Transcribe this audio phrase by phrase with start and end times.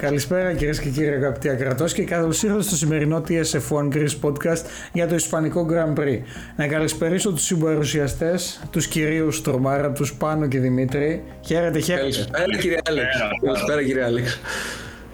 [0.00, 5.08] Καλησπέρα κυρίες και κύριοι αγαπητοί ακρατός και καλώς ήρθατε στο σημερινό TSF1 Greece Podcast για
[5.08, 6.18] το Ισπανικό Grand Prix.
[6.56, 11.22] Να καλησπερίσω τους συμπαρουσιαστές, τους κυρίους Τρομάρα, τους Πάνο και Δημήτρη.
[11.40, 12.02] Χαίρετε, χαίρετε.
[12.02, 13.16] Καλησπέρα κύριε Άλεξ.
[13.44, 14.40] Καλησπέρα κύριε Άλεξ.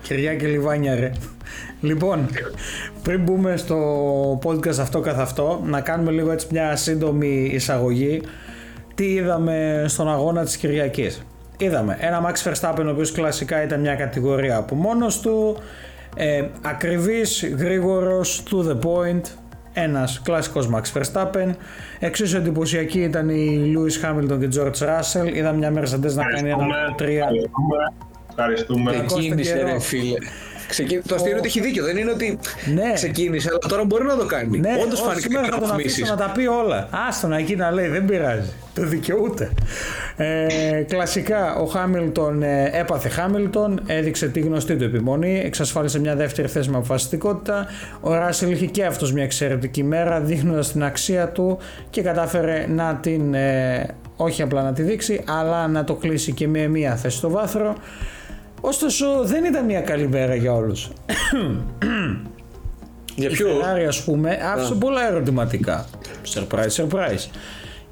[0.02, 1.12] Κυριά και Λιβάνια ρε.
[1.80, 2.28] Λοιπόν,
[3.02, 8.22] πριν μπούμε στο podcast αυτό καθ' αυτό, να κάνουμε λίγο έτσι μια σύντομη εισαγωγή.
[8.94, 11.26] Τι είδαμε στον αγώνα της Κυριακής;
[11.56, 15.56] Είδαμε ένα Max Verstappen ο οποίος κλασικά ήταν μια κατηγορία από μόνος του,
[16.16, 19.20] ε, ακριβής, γρήγορος, to the point,
[19.72, 21.50] ένας κλασικός Max Verstappen.
[21.98, 25.34] Εξίσου εντυπωσιακή ήταν η Lewis Hamilton και George Russell.
[25.34, 27.28] Είδα μια Mercedes να κάνει ένα τρία.
[28.28, 29.04] Ευχαριστούμε.
[29.06, 30.16] Ξεκίνησε ρε φίλε.
[30.68, 31.00] Ξεκίνη...
[31.08, 31.84] Το αστείο είναι ότι έχει δίκιο.
[31.84, 32.38] Δεν είναι ότι
[32.74, 32.92] Ναι.
[32.94, 34.58] ξεκίνησε, αλλά τώρα μπορεί να το κάνει.
[34.58, 36.08] Ναι, Όντως όχι, φάνηκε σήμερα θα τον αφήσω βαθμίσεις.
[36.10, 36.88] να τα πει όλα.
[37.08, 38.52] Άστον εκεί να λέει, δεν πειράζει.
[38.74, 39.50] Το δικαιούται.
[40.16, 46.48] Ε, κλασικά, ο Χάμιλτον ε, έπαθε Χάμιλτον, έδειξε τη γνωστή του επιμονή, εξασφάλισε μια δεύτερη
[46.48, 47.66] θέση με αποφασιστικότητα.
[48.00, 51.58] Ο Ράσελ είχε και αυτός μια εξαιρετική μέρα, δείχνοντας την αξία του
[51.90, 56.48] και κατάφερε να την, ε, όχι απλά να τη δείξει, αλλά να το κλείσει και
[56.48, 57.76] με μια θέση στο βάθρο.
[58.68, 60.88] Ωστόσο, δεν ήταν μια καλή μέρα για όλους.
[63.16, 65.86] Για Η ποιο; Ferrari ας πούμε άφησε πολλά ερωτηματικά.
[66.34, 67.30] Surprise, surprise.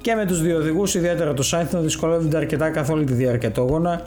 [0.01, 3.51] Και με τους δύο οδηγούς, ιδιαίτερα το Sainz να δυσκολεύονται αρκετά καθ' όλη τη διάρκεια
[3.51, 4.01] του αγώνα.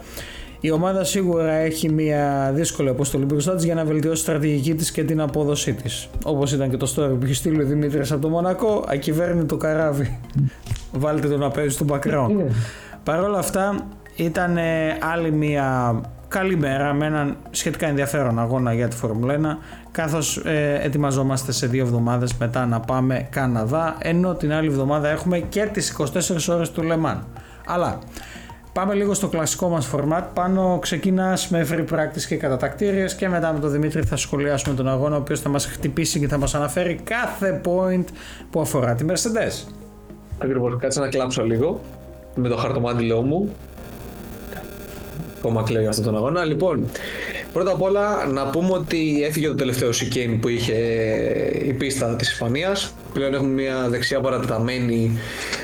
[0.59, 4.91] Η ομάδα σίγουρα έχει μια δύσκολη αποστολή μπροστά της για να βελτιώσει τη στρατηγική της
[4.91, 6.09] και την απόδοσή της.
[6.23, 9.57] Όπως ήταν και το story που είχε στείλει ο Δημήτρης από το Μονακό, ακυβέρνει το
[9.57, 10.19] καράβι.
[10.91, 12.45] Βάλτε το να παίζει στο background.
[13.03, 18.87] Παρ' όλα αυτά ήταν ε, άλλη μια καλή μέρα με έναν σχετικά ενδιαφέρον αγώνα για
[18.87, 24.53] τη Φόρμουλα 1 καθώς ε, ετοιμαζόμαστε σε δύο εβδομάδες μετά να πάμε Καναδά ενώ την
[24.53, 27.27] άλλη εβδομάδα έχουμε και τις 24 ώρες του Λεμάν.
[27.65, 27.99] Αλλά
[28.73, 33.53] πάμε λίγο στο κλασικό μας format πάνω ξεκινάς με free practice και κατατακτήριες και μετά
[33.53, 36.55] με τον Δημήτρη θα σχολιάσουμε τον αγώνα ο οποίος θα μας χτυπήσει και θα μας
[36.55, 38.05] αναφέρει κάθε point
[38.49, 39.73] που αφορά τη Mercedes.
[40.37, 41.79] Ακριβώς, κάτσε να κλάψω λίγο
[42.35, 43.49] με το χαρτομάτιλό μου.
[45.39, 46.45] Ακόμα κλαίω για αυτόν τον αγώνα.
[46.45, 46.89] Λοιπόν,
[47.53, 50.75] πρώτα απ' όλα να πούμε ότι έφυγε το τελευταίο chicane που είχε
[51.65, 52.93] η πίστα της Ισπανίας.
[53.13, 55.19] Πλέον έχουμε μια δεξιά παρατεταμένη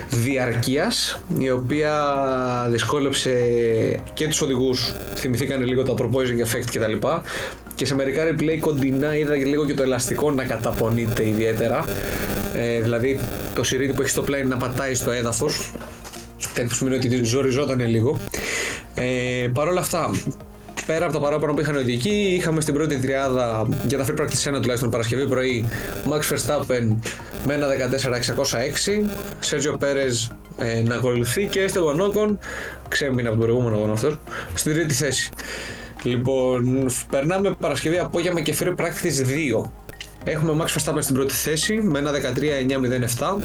[0.10, 1.94] διαρκείας, η οποία
[2.70, 3.34] δυσκόλεψε
[4.14, 4.94] και τους οδηγούς.
[5.16, 7.08] Θυμηθήκαν λίγο το proposing effect κτλ.
[7.76, 11.86] Και σε μερικά replay κοντινά είδα και λίγο και το ελαστικό να καταπονείται ιδιαίτερα.
[12.54, 13.20] Ε, δηλαδή
[13.56, 15.72] το σιρίδι που έχει στο πλάι να πατάει στο έδαφος
[16.54, 18.20] Κάτι που σημαίνει ότι ζοριζόταν λίγο.
[19.46, 20.10] Ε, Παρ' όλα αυτά,
[20.86, 24.20] πέρα από τα παράπονα που είχαν οι οδηγοί, είχαμε στην πρώτη τριάδα για τα free
[24.20, 25.66] practice 1 τουλάχιστον Παρασκευή πρωί
[26.10, 26.96] Max Verstappen
[27.46, 29.10] με ένα 14.606,
[29.50, 32.38] Sergio Perez ε, να ακολουθεί και Esteban Ocon,
[32.88, 34.18] ξέμεινε από τον προηγούμενο αγώνα αυτός,
[34.54, 35.30] στην τρίτη θέση.
[36.04, 39.70] Λοιπόν, περνάμε Παρασκευή απόγευμα και free practice 2.
[40.24, 43.36] Έχουμε Max Verstappen στην πρώτη θέση με ένα 13.907.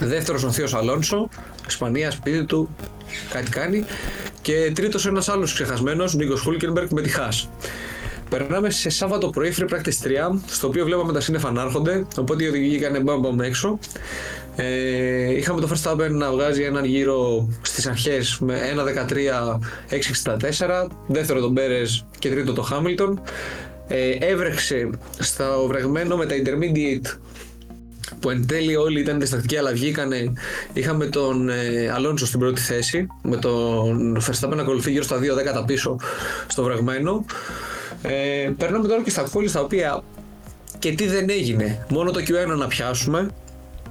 [0.00, 1.28] Δεύτερος ο Θείος Αλόνσο,
[1.68, 2.68] Ισπανίας, σπίτι του,
[3.32, 3.84] κάτι κάνει.
[4.44, 7.48] Και τρίτος ένας άλλος ξεχασμένος, Νίκος Χούλκενμπεργκ με τη Χάς.
[8.28, 12.44] Περνάμε σε Σάββατο πρωί, free practice 3, στο οποίο βλέπαμε τα σύννεφα να έρχονται, οπότε
[12.44, 13.78] οι οδηγοί έκανε μπαμ μπαμ έξω.
[14.56, 18.60] Ε, είχαμε το Verstappen να βγάζει έναν γύρο στις αρχές με
[19.90, 23.22] 1.13.664, δεύτερο τον Πέρες και τρίτο το Χάμιλτον.
[23.88, 27.18] Ε, έβρεξε στο βρεγμένο με τα intermediate
[28.24, 30.32] που εν τέλει όλοι ήταν διστακτικοί αλλά βγήκανε.
[30.72, 35.20] Είχαμε τον ε, Αλόνσο στην πρώτη θέση, με τον Verstappen να ακολουθεί γύρω στα 2
[35.34, 35.96] δέκατα πίσω
[36.46, 37.24] στο βρεγμένο.
[38.02, 40.02] Ε, περνάμε τώρα και στα κόλλη στα οποία
[40.78, 41.86] και τι δεν έγινε.
[41.88, 43.30] Μόνο το Q1 να πιάσουμε.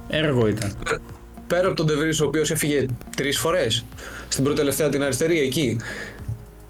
[0.08, 0.72] Έργο ήταν.
[1.46, 2.86] Πέρα από τον Ντεβρί, ο οποίος έφυγε
[3.16, 3.84] τρεις φορές
[4.28, 5.76] στην πρώτη τελευταία την αριστερή εκεί.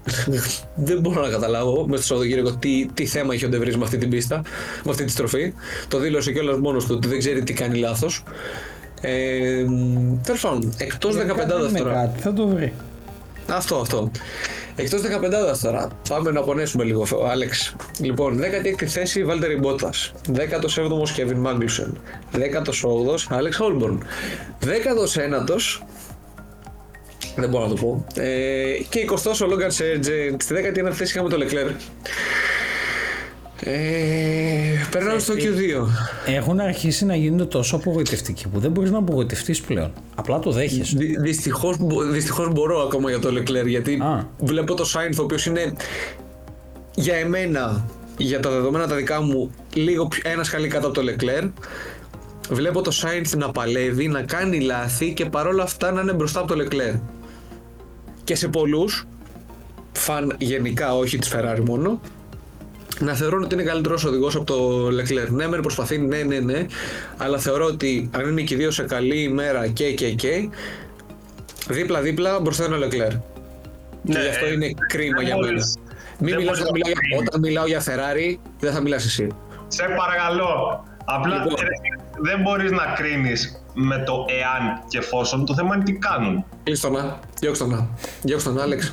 [0.75, 3.97] δεν μπορώ να καταλάβω μέσα στο Σαββατοκύριακο τι, τι θέμα είχε ο Ντεβρί με αυτή
[3.97, 4.41] την πίστα,
[4.83, 5.53] με αυτή τη στροφή.
[5.87, 8.23] Το δήλωσε κιόλας μόνος του ότι δεν ξέρει τι κάνει λάθος.
[9.01, 9.65] Ε,
[10.23, 11.93] Τέλος πάντων, εκτός 15 με τώρα.
[11.93, 12.73] κάτι, θα το βρει.
[13.47, 14.11] Αυτό, αυτό.
[14.75, 17.75] Εκτός 15 τώρα, πάμε να πονέσουμε λίγο, Άλεξ.
[17.99, 19.89] Λοιπόν, 16η θέση Βάλτερη Μπότα.
[20.33, 21.97] 17ο Κέβιν Μάγκλουσεν.
[22.33, 24.03] 18ο Άλεξ Χόλμπορν.
[24.61, 25.81] 19ο.
[27.35, 28.05] Δεν μπορώ να το πω.
[28.15, 30.41] Ε, και 20ο ο Λόγκαν Σέρτζεντ.
[30.41, 31.67] Στη 19η θέση είχαμε το Λεκλέρ.
[33.59, 33.73] Ε,
[34.91, 35.87] περνάμε στο Q2.
[36.25, 39.91] Έχουν αρχίσει να γίνονται τόσο απογοητευτικοί που δεν μπορείς να απογοητευτείς πλέον.
[40.15, 40.95] Απλά το δέχεσαι.
[40.97, 44.27] Δυ, δυστυχώς, μπο- δυστυχώς μπορώ ακόμα για το Leclerc γιατί Α.
[44.39, 45.73] βλέπω το Sainz ο οποίος είναι
[46.95, 47.85] για εμένα,
[48.17, 51.49] για τα δεδομένα τα δικά μου, λίγο πιο- ένα σκαλί κάτω από το Leclerc.
[52.49, 56.55] Βλέπω το Sainz να παλεύει, να κάνει λάθη και παρόλα αυτά να είναι μπροστά από
[56.55, 56.99] το Leclerc.
[58.25, 59.07] Και σε πολλούς,
[59.91, 61.99] φαν γενικά όχι της Ferrari μόνο,
[62.99, 65.29] να θεωρούν ότι είναι καλύτερος οδηγός από το Leclerc.
[65.29, 66.65] Ναι, μεν προσπαθεί, ναι, ναι, ναι,
[67.17, 70.49] αλλά θεωρώ ότι αν είναι και οι δύο σε καλή ημέρα και και και,
[71.69, 73.19] δίπλα-δίπλα μπροστά είναι ο Leclerc.
[74.01, 75.47] Ναι, και γι' αυτό ε, είναι κρίμα δεν για μένα.
[75.47, 75.75] μπορείς-
[76.19, 77.27] Μην δεν μιλάς μπορείς όταν να μιλάω, για, κρίνεις.
[77.27, 79.27] όταν μιλάω για Ferrari, δεν θα μιλάς εσύ.
[79.67, 80.83] Σε παρακαλώ.
[81.05, 81.55] Απλά Λοιπόν.
[81.59, 81.67] ρε,
[82.21, 85.45] δεν μπορείς να κρίνεις με το εάν και εφόσον.
[85.45, 86.45] Το θέμα είναι τι κάνουν.
[86.63, 87.19] Κλείστο να.
[87.39, 87.87] Διώξτε τον να.
[88.21, 88.91] Διώξτε τον, Άλεξ.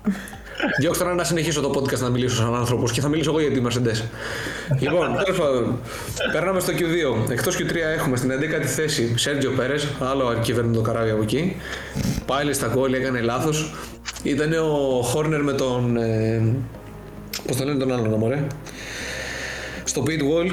[0.80, 3.50] Διώξτε τον να συνεχίσω το podcast να μιλήσω σαν άνθρωπος και θα μιλήσω εγώ για
[3.50, 4.02] τη Mercedes.
[4.78, 5.78] λοιπόν, τέλος πάντων,
[6.32, 7.30] περνάμε στο Q2.
[7.30, 11.56] Εκτός Q3 έχουμε στην 11η θέση Σέρτζιο Πέρες, άλλο αρκιβέρνητο καράβι από εκεί.
[12.26, 13.74] Πάλι στα κόλλη έκανε λάθος.
[14.22, 15.96] Ήταν ο Χόρνερ με τον.
[15.96, 16.54] Ε,
[17.46, 18.46] Πώς το λένε τον άλλον, μωρέ;
[19.84, 20.52] Στο pit wall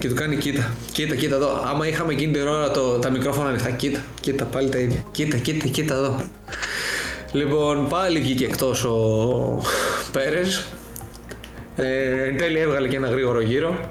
[0.00, 0.70] και του κάνει κοίτα.
[0.92, 1.62] Κοίτα, κοίτα εδώ.
[1.64, 5.04] Άμα είχαμε εκείνη την ώρα το, τα μικρόφωνα ανοιχτά, κοίτα, κοίτα, πάλι τα ίδια.
[5.10, 6.20] Κοίτα, κοίτα, κοίτα εδώ.
[7.32, 9.62] Λοιπόν, πάλι βγήκε εκτός ο
[10.12, 10.66] Πέρες.
[11.76, 13.90] Ε, εν τέλει έβγαλε και ένα γρήγορο γύρο.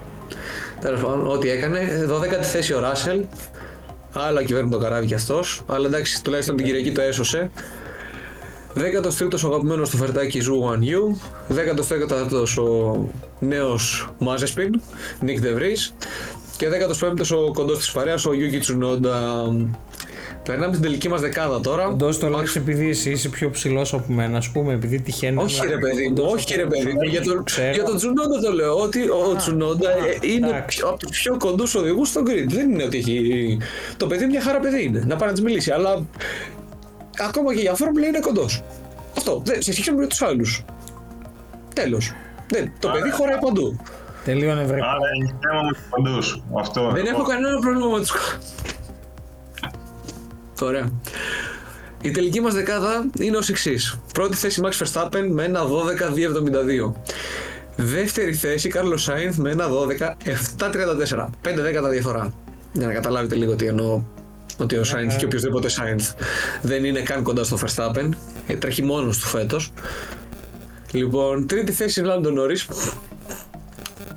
[0.81, 2.07] Τέλος πάντων, ό,τι έκανε.
[2.11, 3.25] 12η θέση ο Ράσελ.
[4.13, 5.61] Άλλα κυβέρνητο καράβι κι αυτός.
[5.67, 7.51] Αλλά εντάξει, τουλάχιστον την Κυριακή το έσωσε.
[8.75, 11.15] 13ο ο αγαπημένος του φερτάκι Zhou Guanyu.
[11.55, 12.97] 14ο ο
[13.39, 14.81] νέος Μάζεπιν,
[15.21, 15.75] Nyck de Vries.
[16.57, 19.09] Και 15ο ο κοντός της παρέας, ο Yuki Tsunoda.
[20.43, 21.93] Περνάμε στην τελική μας δεκάδα τώρα.
[21.93, 25.43] Αυτό το λες επειδή εσύ είσαι πιο ψηλός από μένα, ας πούμε, επειδή τυχαίνει.
[25.43, 27.01] Όχι να- ρε παιδί μου, όχι ρε παιδί μου.
[27.01, 27.71] Για τον, Ξέρω.
[27.73, 28.75] για τον Τσουνόντα το λέω.
[28.81, 30.77] Ότι ο Τσουνόντα ε, είναι εντάξει.
[30.77, 32.45] πιο- από τους πιο κοντούς οδηγούς στο grid.
[32.47, 33.57] Δεν είναι ότι έχει.
[33.97, 35.03] Το παιδί μια χαρά παιδί είναι.
[35.07, 35.71] Να πάει να της μιλήσει.
[35.71, 36.05] Αλλά
[37.19, 38.63] ακόμα και για φόρμουλα είναι κοντός.
[39.17, 39.41] Αυτό.
[39.45, 40.63] Δεν, σε σχέση με τους άλλους.
[41.73, 42.11] Τέλος.
[42.79, 43.79] Το παιδί χωράει παντού.
[44.25, 44.75] Τελείωνε βρε.
[44.75, 46.43] Άρα έχει θέμα με τους παντούς.
[46.59, 46.91] Αυτό.
[46.91, 48.13] Δεν έχω κανένα πρόβλημα με του.
[50.61, 50.89] Ωραία.
[52.01, 53.99] Η τελική μας δεκάδα είναι ως εξής.
[54.13, 56.93] Πρώτη θέση Max Verstappen με ένα 12-272.
[57.75, 61.29] Δεύτερη θέση Carlos Sainz με ένα 12-734.
[61.43, 62.33] 5 δέκατα διαφορά.
[62.73, 64.01] Για να καταλάβετε λίγο τι εννοώ.
[64.59, 66.13] Ότι ο Sainz και οποιοδήποτε Sainz
[66.61, 68.09] δεν είναι καν κοντά στο Verstappen.
[68.47, 69.71] Ε, Τρέχει μόνος του φέτος.
[70.91, 72.85] Λοιπόν, τρίτη θέση Lando Norris.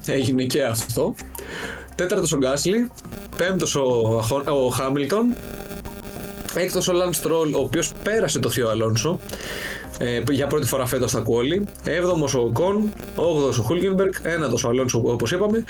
[0.06, 1.14] Έγινε και αυτό.
[1.94, 2.90] Τέταρτος ο Γκάσλι.
[3.36, 5.34] Πέμπτος ο, Αχο- ο Χάμιλτον.
[6.54, 9.20] Έκτος ο Λανς Στρόλ, ο οποίος πέρασε το Θείο Αλόνσο
[9.98, 11.64] ε, για πρώτη φορά φέτος στα quali.
[11.84, 15.64] Έβδομος ο Οκόν, όγδοος ο Χούλκενμπεργκ, ένατος ο Αλόνσο όπως είπαμε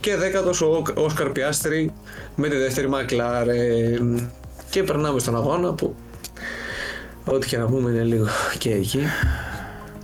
[0.00, 1.92] και δέκατος ο Όσκαρ Πιάστρη
[2.34, 4.30] με τη δεύτερη Μακλάρεν.
[4.70, 5.94] Και περνάμε στον αγώνα που
[7.24, 8.26] ό,τι και να πούμε είναι λίγο
[8.58, 9.00] και εκεί.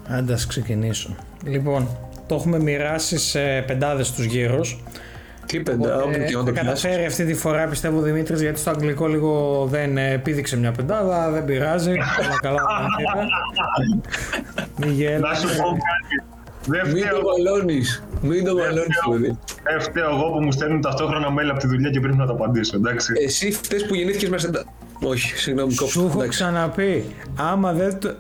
[0.09, 1.17] Άντε ας ξεκινήσω.
[1.45, 1.89] Λοιπόν,
[2.27, 4.83] το έχουμε μοιράσει σε πεντάδες τους γύρους.
[5.47, 6.61] Τι πέντα, όπου και να θα το πιάσεις.
[6.83, 10.73] καταφέρει αυτή τη φορά πιστεύω ο Δημήτρης γιατί στο αγγλικό λίγο δεν ε, επίδειξε μια
[10.73, 11.91] πεντάδα, δεν πειράζει.
[11.91, 12.63] Όλα καλά.
[12.63, 14.01] όλα καλά.
[14.77, 15.19] Μη γέλα.
[15.29, 16.25] Να σου πω κάτι.
[16.67, 19.39] Δεν Μην φταίω, το μαλώνεις, μην το μαλώνεις παιδί.
[19.63, 22.33] δεν φταίω εγώ που μου στέλνουν ταυτόχρονα mail από τη δουλειά και πρέπει να τα
[22.33, 23.13] απαντήσω, εντάξει.
[23.25, 24.63] Εσύ φταίς που γεννήθηκες μέσα στην...
[25.09, 25.93] Όχι, συγγνώμη, κόψω.
[26.01, 26.29] Σου έχω εντάξει.
[26.39, 27.05] ξαναπεί,
[27.37, 28.15] άμα δεν το...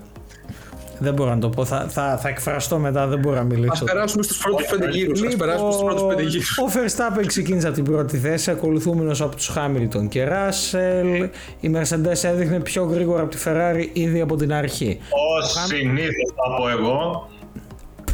[1.02, 3.84] Δεν μπορώ να το πω, θα, θα, θα εκφραστώ μετά, δεν μπορώ να Ας μιλήσω.
[3.84, 5.22] περάσουμε στους πρώτους πέντε γύρους.
[5.22, 6.58] Ας περάσουμε στους πρώτους πέντε γύρους.
[6.58, 11.28] ο Verstappen ξεκίνησε από την πρώτη θέση, ακολουθούμενος από τους Hamilton και Russell.
[11.60, 14.98] Η Mercedes έδειχνε πιο γρήγορα από τη Ferrari ήδη από την αρχή.
[15.38, 17.28] Ως συνήθως θα πω εγώ,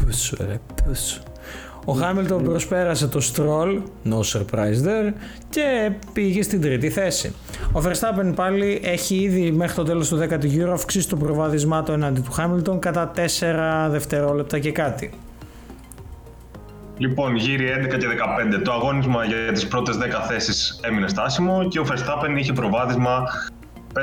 [0.04, 1.20] Πούσου ρε, πούσου.
[1.88, 5.12] Ο Χάμιλτον προσπέρασε το Stroll, no surprise there,
[5.50, 7.34] και πήγε στην τρίτη θέση.
[7.72, 11.92] Ο Verstappen πάλι έχει ήδη μέχρι το τέλος του 10ου γύρου αυξήσει το προβάδισμά του
[11.92, 13.20] εναντί του Χάμιλτον κατά 4
[13.90, 15.10] δευτερόλεπτα και κάτι.
[16.98, 18.06] λοιπόν γύρι 11 και
[18.58, 23.22] 15, το αγώνισμα για τις πρώτες 10 θέσεις έμεινε στάσιμο και ο Verstappen είχε προβάδισμα
[23.94, 24.02] 5,6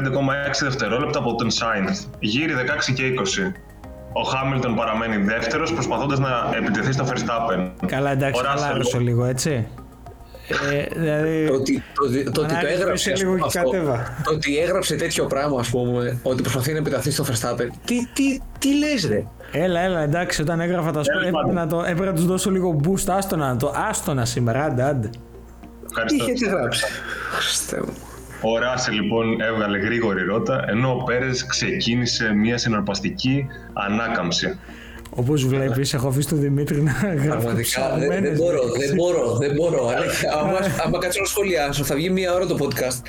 [0.61, 2.07] δευτερόλεπτα από τον Sainz.
[2.19, 2.53] Γύρι
[2.89, 3.51] 16 και 20.
[4.17, 7.71] Ο Χάμιλτον παραμένει δεύτερος προσπαθώντας να επιτεθεί στο Verstappen.
[7.85, 9.67] Καλά εντάξει, Ο Russell- χαλάρωσε λίγο έτσι.
[10.71, 13.57] Ε, δηλαδή, Το ότι, το, ότι- το ότι το Ανάλυση έγραψε ας λίγο πούμε, και
[13.57, 14.17] αυτό, κατέβα.
[14.23, 18.39] το ότι έγραψε τέτοιο πράγμα ας πούμε ότι προσπαθεί να επιταθεί στο Verstappen τι, τι,
[18.59, 21.77] τι λες ρε; Έλα, έλα, εντάξει, όταν έγραφα τα σχόλια Τέλος έπρεπε πάντων.
[21.79, 25.07] να, το, έπρεπε να τους δώσω λίγο boost, άστονα, το άστονα σήμερα, άντε, άντε.
[25.07, 25.17] τι
[25.89, 26.23] Ευχαριστώ.
[26.23, 26.85] είχε έτσι γράψει
[27.31, 27.93] Χριστέ μου
[28.41, 34.59] Ο Ράσελ λοιπόν έβγαλε γρήγορη ρότα, ενώ ο Πέρες ξεκίνησε μια συναρπαστική ανάκαμψη.
[35.09, 38.87] Όπως βλέπεις, έχω αφήσει τον Δημήτρη να γράφει Πραγματικά δεν, δεν ψαγμένες μπορώ, λέξεις.
[38.87, 39.87] δεν μπορώ, δεν μπορώ.
[39.87, 43.01] Αλήθεια, άμα, άμα κάτσω να σχολιάσω, θα βγει μία ώρα το podcast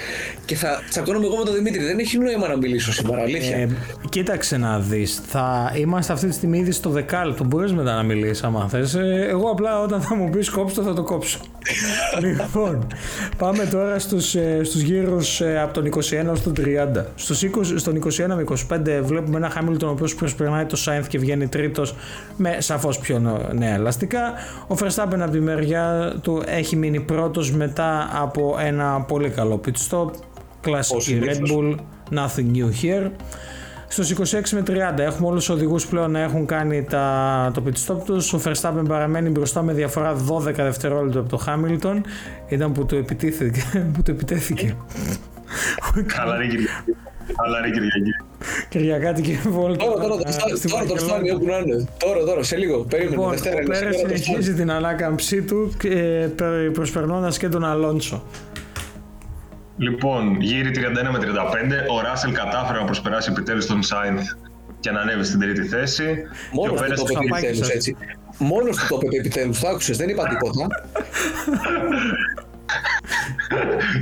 [0.44, 1.84] και θα τσακώνομαι εγώ με τον Δημήτρη.
[1.84, 3.56] Δεν έχει νόημα να μιλήσω σήμερα, αλήθεια.
[3.56, 3.68] Ε,
[4.08, 8.42] κοίταξε να δεις, θα είμαστε αυτή τη στιγμή ήδη στο δεκάλεπτο, μπορείς μετά να μιλήσεις
[8.42, 8.94] άμα θες.
[8.94, 11.38] Ε, εγώ απλά όταν θα μου πεις κόψτε θα το κόψω.
[12.24, 12.86] λοιπόν,
[13.36, 17.04] πάμε τώρα στους, ε, στους γύρους ε, από τον 21 ως τον 30.
[17.14, 21.18] Στους 20, στον 21 με 25 βλέπουμε ένα Hamilton ο οποίος προσπερνάει το Sainz και
[21.18, 21.85] βγαίνει τρίτος
[22.36, 24.32] με σαφώς πιο νέα ελαστικά.
[24.68, 29.90] Ο Verstappen από τη μεριά του έχει μείνει πρώτος μετά από ένα πολύ καλό pit
[29.90, 30.10] stop.
[30.60, 31.74] Κλασική Red Bull,
[32.10, 33.10] nothing new here.
[33.88, 37.86] Στους 26 με 30 έχουμε όλους τους οδηγούς πλέον να έχουν κάνει τα, το pit
[37.86, 38.32] stop τους.
[38.32, 42.00] Ο Verstappen παραμένει μπροστά με διαφορά 12 δευτερόλεπτα από το Hamilton.
[42.48, 43.62] Ήταν που του επιτέθηκε.
[43.92, 44.76] που του επιτέθηκε.
[46.06, 46.48] Χαλαρή
[47.26, 47.40] Κυριακή.
[47.42, 48.10] Χαλαρή Κυριακή.
[48.68, 49.84] Κυριακάτη και βόλτα.
[49.84, 51.86] Τώρα, τώρα, τώρα, τώρα, φτάνει όπου να είναι.
[51.98, 52.78] Τώρα, τώρα, σε λίγο.
[52.84, 53.14] Περίμενε.
[53.16, 53.78] Λοιπόν, Δευτέρα ο είναι.
[53.78, 58.22] Πέρες σήμερα το συνεχίζει την ανάκαμψή του ε, περ- προσπερνώντας και τον Αλόνσο.
[59.78, 61.24] Λοιπόν, γύρι 31 με 35,
[61.96, 64.32] ο Ράσελ κατάφερε να προσπεράσει επιτέλους τον Σάινθ
[64.80, 66.04] και να ανέβει στην τρίτη θέση.
[66.52, 67.68] Μόνο και ο του Πέρες το είπε Σαπάκι επιτέλους σας.
[67.74, 67.96] έτσι.
[68.38, 69.60] Μόνο του το είπε επιτέλους.
[69.60, 70.66] Το άκουσες, δεν είπα τίποτα.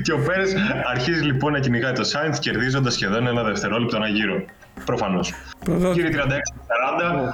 [0.03, 0.55] Και ο Πέρες
[0.91, 4.45] αρχίζει λοιπόν να κυνηγάει το Σάινθ κερδίζοντας σχεδόν ένα δευτερόλεπτο ένα γύρο.
[4.85, 5.35] Προφανώς.
[5.65, 5.93] Πρωτότυπο.
[5.93, 6.21] Κύριε 36-40,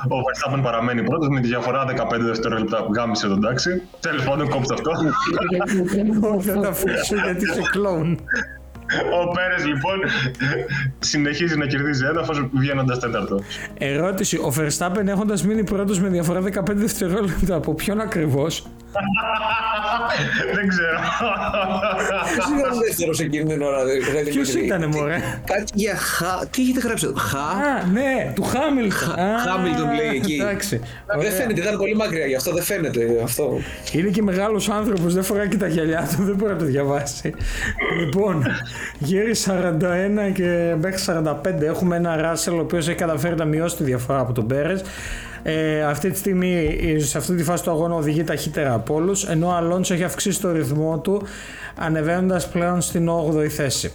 [0.08, 3.82] ο Verstappen παραμένει πρώτος με τη διαφορά 15 δευτερόλεπτα που γάμισε τον τάξη.
[4.00, 4.92] Τέλος πάντων, κόψτε αυτό.
[6.38, 8.20] Δεν τα αφήσω γιατί είσαι κλόουν.
[9.20, 9.98] ο Πέρες λοιπόν
[10.98, 13.40] συνεχίζει να κερδίζει έδαφος βγαίνοντας τέταρτο.
[13.78, 18.66] Ερώτηση, ο Verstappen έχοντας μείνει πρώτος με διαφορά 15 δευτερόλεπτα από ποιον ακριβώς;
[20.54, 20.98] Δεν ξέρω.
[22.34, 24.30] Ποιος ήταν ο δεύτερος εκείνη την ώρα, δηλαδή.
[24.30, 26.46] Ποιος Δημήτρη; ήτανε, μωρέ; Κάτι για χα.
[26.46, 29.18] Τι έχετε γράψει εδώ, Χα; Α, ναι, του Χάμιλτον.
[29.18, 30.34] Α, Χάμιλτον λέει εκεί.
[30.40, 30.80] Εντάξει.
[31.06, 31.30] Δεν Ωραία.
[31.30, 33.58] φαίνεται, ήταν πολύ μακριά, γι' αυτό δεν φαίνεται αυτό.
[33.92, 37.34] Είναι και μεγάλος άνθρωπος, δεν φοράει και τα γυαλιά του, δεν μπορεί να το διαβάσει.
[38.00, 38.46] λοιπόν,
[38.98, 43.84] γύρι 41 και μέχρι 45 έχουμε ένα Ράσελ ο οποίος έχει καταφέρει να μειώσει τη
[43.84, 44.82] διαφορά από τον Πέρες.
[45.42, 49.46] Ε, αυτή τη στιγμή, σε αυτή τη φάση του αγώνα οδηγεί ταχύτερα από όλους, ενώ
[49.46, 51.22] ο Αλόνσο έχει αυξήσει το ρυθμό του,
[51.78, 53.92] ανεβαίνοντας πλέον στην 8η θέση.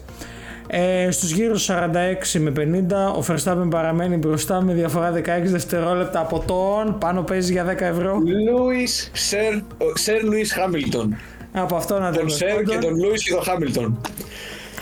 [0.68, 6.44] Ε, στους γύρους 46 με 50 ο Verstappen παραμένει μπροστά με διαφορά 16 δευτερόλεπτα από
[6.48, 8.18] τον πάνω παίζει για 10 ευρώ
[8.50, 9.54] Λούι Σερ,
[9.94, 11.16] Σερ Λούι Χάμιλτον.
[11.52, 14.02] από αυτό να Τον Σερ και τον Λούι και τον Χάμιλτον.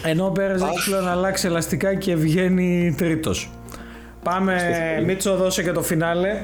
[0.03, 0.85] ενώ ο Πέρες έχει Αχ.
[0.85, 3.49] πλέον αλλάξει ελαστικά και βγαίνει τρίτος
[4.23, 4.55] πάμε
[5.05, 6.43] Μίτσο δώσε και το φινάλε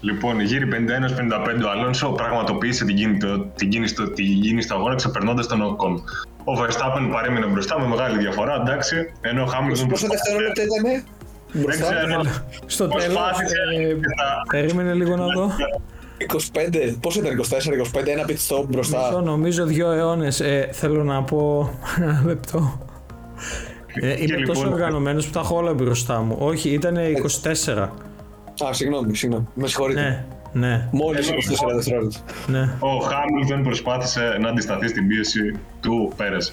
[0.00, 4.94] Λοιπόν, γύρι 51-55 ο Αλόνσο πραγματοποίησε την κίνηση, την κίνηση, του- την κίνηση του αγώνα
[4.94, 6.02] ξεπερνώντας τον Οκόν.
[6.44, 9.88] Ο Verstappen παρέμεινε μπροστά με μεγάλη διαφορά, εντάξει, ενώ ο Χάμιλτον.
[9.88, 11.84] Πόσα δευτερόλεπτα ήταν Δεν μπροστά.
[11.94, 12.22] ξέρω.
[12.66, 15.50] στο τέλος Προσπάθησε ε, και τα- περίμενε λίγο να δω
[16.18, 19.20] 25, πόσο ήταν 24-25, ένα pit stop Μισό, μπροστά.
[19.24, 21.70] νομίζω δύο αιώνες ε, θέλω να πω
[22.00, 22.78] ένα λεπτό
[23.94, 27.88] ε, είμαι λοιπόν- τόσο οργανωμένος που τα έχω όλα μπροστά μου όχι ήταν 24
[28.64, 29.46] Α, συγγνώμη, συγγνώμη.
[29.54, 30.00] Με συγχωρείτε.
[30.00, 32.18] ναι ναι Μόλις 24 δευτερόλεπτα.
[32.46, 35.40] ναι Ο Χάμιλτον προσπάθησε να αντισταθεί στην πίεση
[35.80, 36.52] του Πέρες.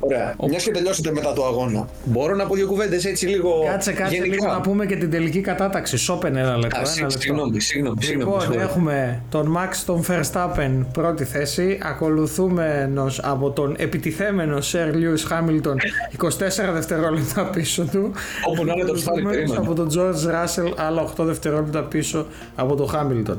[0.00, 0.34] Ωραία.
[0.48, 1.88] Μιας και τελειώσετε μετά το αγώνα.
[2.04, 3.64] Μπορώ να πω δύο κουβέντες έτσι λίγο.
[3.70, 4.34] Κάτσε, κάτσε γενικά.
[4.34, 5.96] λίγο να πούμε και την τελική κατάταξη.
[5.96, 6.76] Σόπεν ένα λεπτό.
[6.76, 7.20] Α, ένα συγ- λεπτό.
[7.20, 8.02] Συγγνώμη, συγγνώμη.
[8.02, 8.70] συγγνώμη, Λοιπόν, συγγνώμη.
[8.70, 15.74] έχουμε τον Max τον Verstappen πρώτη θέση, ακολουθούμενος από τον επιτιθέμενο Sir Lewis Hamilton
[16.12, 18.12] 24 δευτερόλεπτα πίσω του.
[18.50, 19.66] Όπου να είναι το ψάρι, Ακολουθούμενος περίμενε.
[19.66, 23.36] από τον George Russell άλλα 8 δευτερόλεπτα πίσω από τον Hamilton.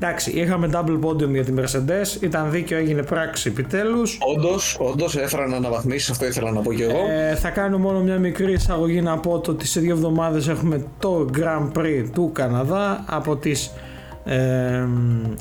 [0.00, 4.18] Εντάξει, είχαμε double podium για τη Mercedes, ήταν δίκαιο, έγινε πράξη επιτέλους.
[4.36, 6.98] Όντως, όντως έφεραν αναβαθμίσεις, αυτό ήθελα να πω κι εγώ.
[7.10, 10.84] Ε, θα κάνω μόνο μια μικρή εισαγωγή να πω το ότι σε δύο εβδομάδες έχουμε
[10.98, 13.72] το Grand Prix του Καναδά από τις,
[14.24, 14.84] ε,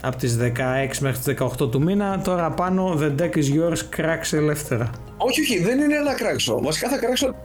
[0.02, 2.22] από τις 16 μέχρι τις 18 του μήνα.
[2.24, 4.90] Τώρα πάνω The Deck is yours, κράξε ελεύθερα.
[5.18, 6.60] Όχι, όχι, δεν είναι να κράξω.
[6.62, 7.36] Βασικά θα κράξω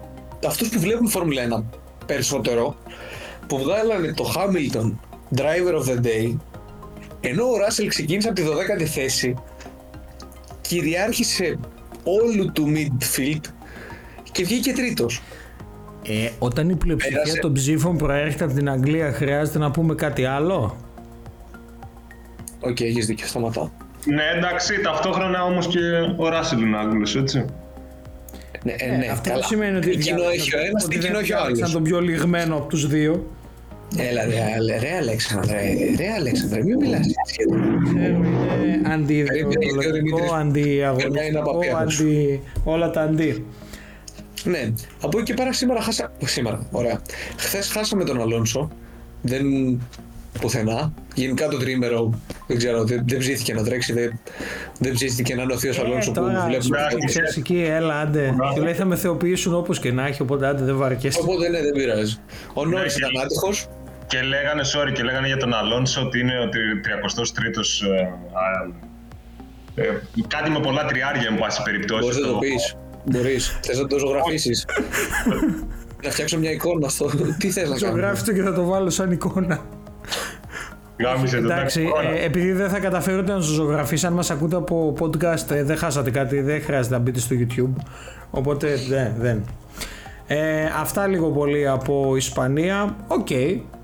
[0.47, 1.65] αυτούς που βλέπουν Φόρμουλα 1
[2.07, 2.77] περισσότερο,
[3.47, 4.93] που βγάλανε το Hamilton
[5.37, 6.37] Driver of the Day,
[7.21, 9.35] ενώ ο Ράσελ ξεκίνησε από τη 12η θέση,
[10.61, 11.59] κυριάρχησε
[12.05, 13.41] όλου του midfield
[14.33, 15.23] και βγήκε τρίτος.
[16.07, 17.41] Ε, όταν η πλειοψηφία Πέρασε.
[17.41, 20.77] των ψήφων προέρχεται από την Αγγλία χρειάζεται να πούμε κάτι άλλο;
[22.61, 23.71] Οκ, έχεις δίκιο, σταματάω.
[24.05, 25.79] Ναι, εντάξει, ταυτόχρονα όμως και
[26.17, 27.45] ο Ράσελ είναι Άγγλος, έτσι.
[28.65, 29.35] Ναι, ε, ναι, Αυτό καλά.
[29.41, 31.73] δεν σημαίνει ότι Τι κοινό έχει ο ένας, τι κοινό έχει ο Σαν άλλος.
[31.73, 33.27] τον πιο λιγμένο από τους δύο.
[33.97, 34.31] Έλα ρε,
[34.69, 35.61] ρε, ρε Αλέξανδρε,
[35.97, 37.37] ρε Αλέξανδρε, μην μιλάς έτσι.
[37.85, 38.15] Ξέρω,
[38.65, 41.99] είναι αντιιδεολογικό, Περνάει να αντιαγωνιστικό, παπιάδος.
[42.01, 42.41] αντι...
[42.65, 43.45] όλα τα αντί.
[44.45, 46.13] Ναι, από εκεί και πέρα σήμερα χάσα...
[46.25, 47.01] Σήμερα, ωραία.
[47.37, 48.71] Χθες χάσαμε τον Αλόνσο.
[49.23, 49.45] Δεν
[50.41, 50.93] πουθενά.
[51.15, 52.11] Γενικά το τρίμερο,
[52.47, 54.21] δεν ξέρω, δεν, δεν ψήθηκε να τρέξει, δεν,
[54.79, 56.79] δεν ψήθηκε να είναι ο θείος Αλόνσο Ε, που τώρα, βλέπουμε.
[56.79, 57.07] εντάξει.
[57.07, 58.35] ξέρεις εκεί, έλα, άντε.
[58.55, 61.19] Και λέει θα με θεοποιήσουν όπως και να έχει, οπότε άντε δεν βαρκέσαι.
[61.23, 62.17] Οπότε ναι, δεν πειράζει.
[62.55, 63.69] Ο Νόρις και- ήταν άτυχος.
[64.11, 67.87] Και λέγανε, sorry, και λέγανε για τον Αλόνσο ότι είναι ο 33ος
[69.77, 72.01] ε, ε, ε, κάτι με πολλά τριάρια, εν πάση περιπτώσει.
[72.01, 72.77] Μπορείς να το στο- πεις.
[73.05, 73.59] Μπορείς.
[73.63, 74.67] Θες να το ζωγραφίσεις.
[76.05, 77.11] να φτιάξω μια εικόνα στο...
[77.41, 79.61] Τι θες να κάνω; Ζωγράφισέ το και θα το βάλω σαν εικόνα.
[80.99, 85.51] Γάμησέ τον Εντάξει, ε, επειδή δεν θα καταφέρετε να ζωγραφίσει, αν μας ακούτε από podcast,
[85.51, 87.83] ε, δεν χάσατε κάτι, δεν χρειάζεται να μπείτε στο YouTube.
[88.31, 89.13] Οπότε δεν.
[89.19, 89.45] δεν.
[90.27, 92.97] Ε, αυτά λίγο πολύ από Ισπανία.
[93.07, 93.29] Οκ,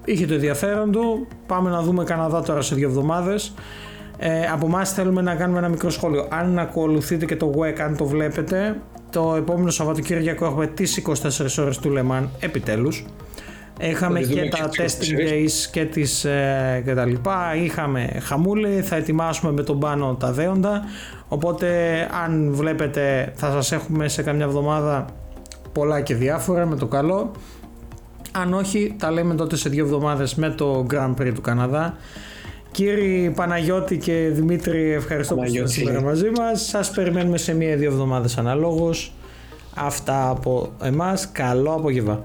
[0.06, 1.26] είχε το ενδιαφέρον του.
[1.46, 3.54] Πάμε να δούμε Καναδά τώρα σε δύο εβδομάδες.
[4.18, 6.26] Ε, από εμάς θέλουμε να κάνουμε ένα μικρό σχόλιο.
[6.30, 8.76] Αν ακολουθείτε και το WEC, αν το βλέπετε,
[9.10, 13.04] το επόμενο Σαββατοκύριακο έχουμε τις 24 ώρες του Λεμάν επιτέλους.
[13.80, 17.54] Είχαμε και τα testing days και, τις, ε, και τα λοιπά.
[17.56, 20.84] Είχαμε χαμούλη, θα ετοιμάσουμε με τον πάνω τα δέοντα.
[21.28, 21.68] Οπότε
[22.24, 25.06] αν βλέπετε θα σας έχουμε σε καμιά εβδομάδα
[25.72, 27.30] πολλά και διάφορα με το καλό.
[28.40, 31.96] Αν όχι, τα λέμε τότε σε δύο εβδομάδες με το Grand Prix του Καναδά.
[32.70, 36.66] Κύριοι Παναγιώτη και Δημήτρη, ευχαριστώ που ήσασταν σήμερα μαζί μας.
[36.66, 39.12] Σας περιμένουμε σε μία-δύο εβδομάδες αναλόγως.
[39.74, 41.28] Αυτά από εμάς.
[41.32, 42.24] Καλό απόγευμα.